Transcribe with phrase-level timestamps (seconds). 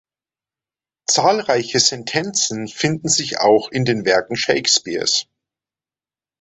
[1.05, 5.27] Zahlreiche Sentenzen finden sich auch in den Werken Shakespeares.